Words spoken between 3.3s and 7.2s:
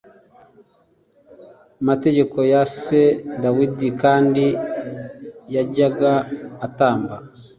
Dawidi kandi yajyaga atamba